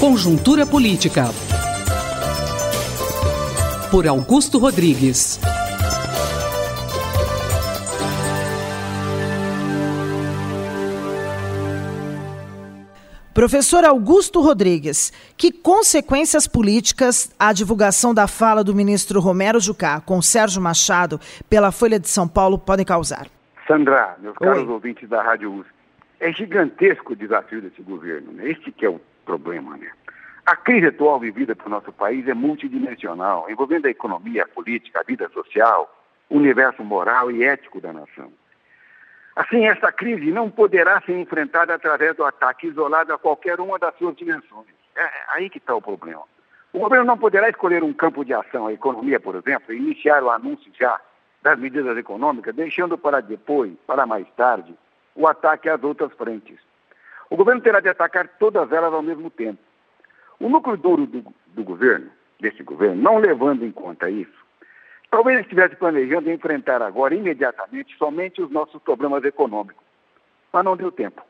[0.00, 1.24] Conjuntura Política.
[3.90, 5.40] Por Augusto Rodrigues.
[13.34, 20.22] Professor Augusto Rodrigues, que consequências políticas a divulgação da fala do ministro Romero Jucá com
[20.22, 21.18] Sérgio Machado
[21.50, 23.26] pela Folha de São Paulo podem causar?
[23.66, 24.46] Sandra, meus Oi.
[24.46, 25.72] caros ouvintes da Rádio USP,
[26.20, 28.48] é gigantesco o desafio desse governo, né?
[28.48, 29.90] Este que é o problema, né?
[30.46, 35.02] A crise atual vivida pelo nosso país é multidimensional, envolvendo a economia, a política, a
[35.02, 35.94] vida social,
[36.30, 38.32] o universo moral e ético da nação.
[39.36, 43.94] Assim, esta crise não poderá ser enfrentada através do ataque isolado a qualquer uma das
[43.98, 44.68] suas dimensões.
[44.96, 46.22] É, é aí que está o problema.
[46.72, 50.22] O governo não poderá escolher um campo de ação, a economia, por exemplo, e iniciar
[50.22, 50.98] o anúncio já
[51.42, 54.74] das medidas econômicas, deixando para depois, para mais tarde,
[55.14, 56.58] o ataque às outras frentes.
[57.30, 59.58] O governo terá de atacar todas elas ao mesmo tempo.
[60.40, 64.46] O núcleo duro do, do governo, desse governo, não levando em conta isso,
[65.10, 69.84] talvez estivesse planejando enfrentar agora, imediatamente, somente os nossos problemas econômicos.
[70.52, 71.22] Mas não deu tempo.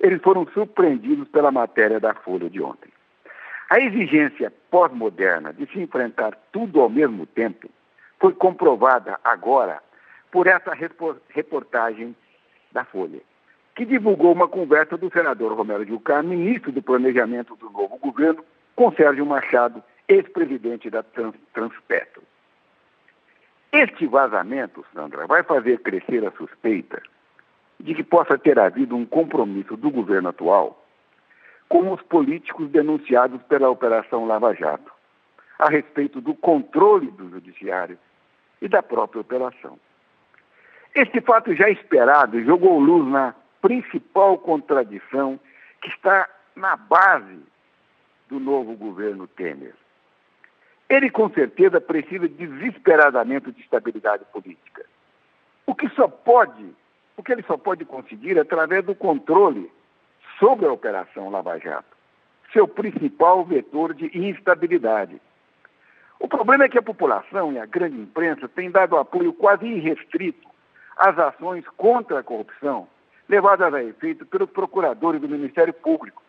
[0.00, 2.90] Eles foram surpreendidos pela matéria da Folha de ontem.
[3.70, 7.70] A exigência pós-moderna de se enfrentar tudo ao mesmo tempo
[8.18, 9.80] foi comprovada agora
[10.30, 10.72] por essa
[11.28, 12.16] reportagem
[12.72, 13.20] da Folha
[13.74, 18.44] que divulgou uma conversa do senador Romero Jucá, ministro do Planejamento do novo governo,
[18.76, 22.22] com Sérgio Machado, ex-presidente da Trans Transpetro.
[23.72, 27.02] Este vazamento, Sandra, vai fazer crescer a suspeita
[27.80, 30.84] de que possa ter havido um compromisso do governo atual
[31.68, 34.92] com os políticos denunciados pela Operação Lava Jato,
[35.58, 37.98] a respeito do controle do judiciário
[38.60, 39.78] e da própria operação.
[40.94, 45.40] Este fato já esperado jogou luz na principal contradição
[45.80, 47.40] que está na base
[48.28, 49.74] do novo governo Temer.
[50.88, 54.84] Ele, com certeza, precisa desesperadamente de estabilidade política.
[55.64, 56.74] O que só pode,
[57.16, 59.72] o que ele só pode conseguir é através do controle
[60.38, 61.96] sobre a Operação Lava Jato,
[62.52, 65.18] seu principal vetor de instabilidade.
[66.18, 70.48] O problema é que a população e a grande imprensa têm dado apoio quase irrestrito
[70.96, 72.86] às ações contra a corrupção
[73.28, 76.22] levadas a efeito pelos procuradores do Ministério Público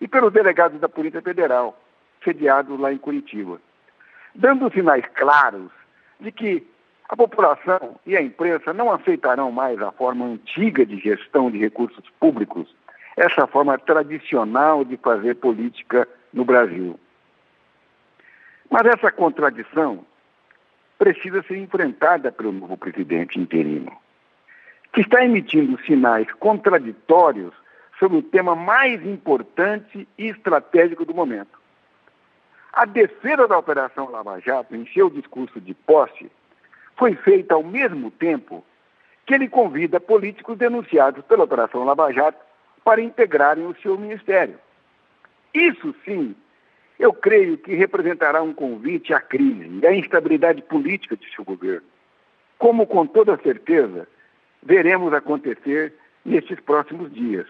[0.00, 1.78] e pelos delegados da Polícia Federal,
[2.24, 3.60] sediados lá em Curitiba,
[4.34, 5.70] dando sinais claros
[6.18, 6.66] de que
[7.08, 12.04] a população e a imprensa não aceitarão mais a forma antiga de gestão de recursos
[12.18, 12.74] públicos,
[13.16, 16.98] essa forma tradicional de fazer política no Brasil.
[18.70, 20.06] Mas essa contradição
[20.98, 23.92] precisa ser enfrentada pelo novo presidente interino
[24.92, 27.52] que está emitindo sinais contraditórios
[27.98, 31.60] sobre o tema mais importante e estratégico do momento.
[32.72, 36.30] A defesa da Operação Lava Jato, em seu discurso de posse,
[36.96, 38.64] foi feita ao mesmo tempo
[39.26, 42.38] que ele convida políticos denunciados pela Operação Lava Jato
[42.84, 44.58] para integrarem o seu ministério.
[45.54, 46.34] Isso sim,
[46.98, 51.86] eu creio que representará um convite à crise e à instabilidade política de seu governo.
[52.58, 54.08] Como com toda certeza,
[54.62, 57.46] veremos acontecer nestes próximos dias.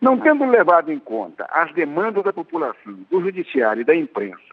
[0.00, 4.48] Não tendo levado em conta as demandas da população, do judiciário e da imprensa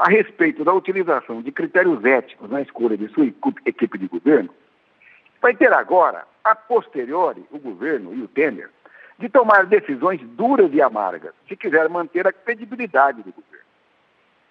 [0.00, 3.26] a respeito da utilização de critérios éticos na escolha de sua
[3.66, 4.48] equipe de governo,
[5.42, 8.70] vai ter agora, a posteriori, o governo e o Temer,
[9.18, 13.66] de tomar decisões duras e amargas, se quiser manter a credibilidade do governo.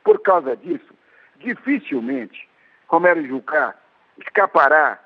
[0.03, 0.93] Por causa disso,
[1.37, 2.47] dificilmente
[2.87, 3.73] Romero Jucá
[4.19, 4.99] escapará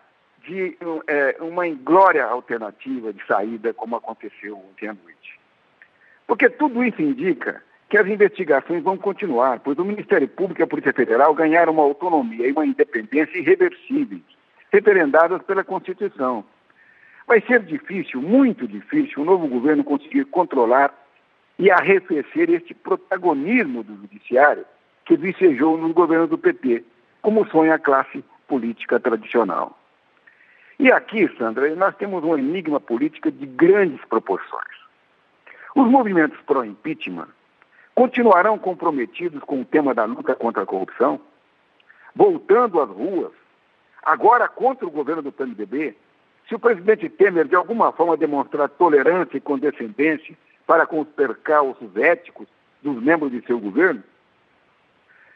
[0.44, 0.78] de
[1.08, 5.40] é, uma inglória alternativa de saída, como aconteceu ontem à noite.
[6.28, 10.68] Porque tudo isso indica que as investigações vão continuar, pois o Ministério Público e a
[10.68, 14.24] Polícia Federal ganharam uma autonomia e uma independência irreversíveis,
[14.72, 16.44] referendadas pela Constituição.
[17.28, 20.94] Vai ser difícil, muito difícil, o novo governo conseguir controlar
[21.57, 24.66] e arrefecer este protagonismo do Judiciário
[25.06, 26.84] que vicejou nos governos do PT,
[27.22, 29.78] como sonha a classe política tradicional.
[30.83, 34.75] E aqui, Sandra, nós temos um enigma político de grandes proporções.
[35.74, 37.30] Os movimentos pró-impeachment
[37.95, 41.21] continuarão comprometidos com o tema da luta contra a corrupção,
[42.13, 43.31] voltando às ruas,
[44.03, 45.95] agora contra o governo do PMDB,
[46.50, 50.35] se o presidente Temer de alguma forma demonstrar tolerância e condescendência
[50.68, 52.45] para com os percalços éticos
[52.81, 54.03] dos membros de seu governo,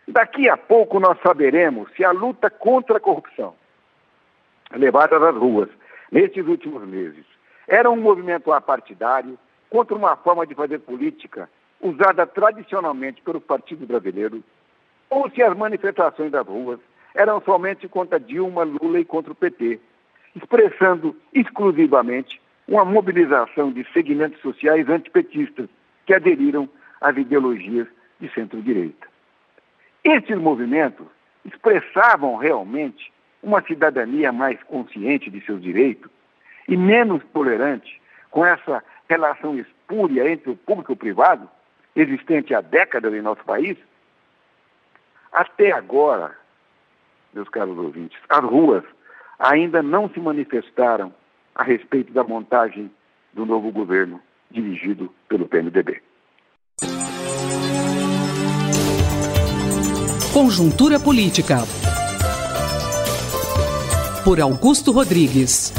[0.09, 3.55] daqui a pouco nós saberemos se a luta contra a corrupção
[4.75, 5.69] levadas às ruas
[6.11, 7.25] nestes últimos meses.
[7.67, 9.37] Era um movimento apartidário
[9.69, 11.49] contra uma forma de fazer política
[11.81, 14.43] usada tradicionalmente pelo Partido Brasileiro,
[15.09, 16.79] ou se as manifestações das ruas
[17.13, 19.79] eram somente contra Dilma, Lula e contra o PT,
[20.35, 25.67] expressando exclusivamente uma mobilização de segmentos sociais antipetistas
[26.05, 26.69] que aderiram
[27.01, 27.87] às ideologias
[28.19, 29.07] de centro-direita.
[30.03, 31.07] Esses movimentos
[31.45, 33.11] expressavam realmente
[33.41, 36.09] uma cidadania mais consciente de seus direitos
[36.67, 41.49] e menos tolerante com essa relação espúria entre o público e o privado,
[41.95, 43.77] existente há décadas em nosso país?
[45.31, 46.35] Até agora,
[47.33, 48.83] meus caros ouvintes, as ruas
[49.39, 51.13] ainda não se manifestaram
[51.55, 52.91] a respeito da montagem
[53.33, 56.01] do novo governo dirigido pelo PMDB.
[60.33, 61.76] Conjuntura Política.
[64.23, 65.73] Por Augusto Rodrigues.